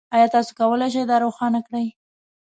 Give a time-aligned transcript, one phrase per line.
[0.15, 1.85] ایا تاسو کولی شئ دا روښانه کړئ؟